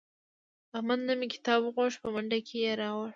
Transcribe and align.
احمد 0.77 0.99
نه 1.07 1.13
مې 1.19 1.27
کتاب 1.33 1.59
وغوښت 1.63 1.97
په 2.03 2.07
منډه 2.13 2.39
کې 2.47 2.55
یې 2.63 2.71
راوړ. 2.81 3.09